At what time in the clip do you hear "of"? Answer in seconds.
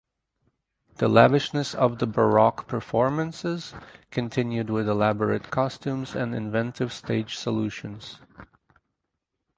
1.75-1.99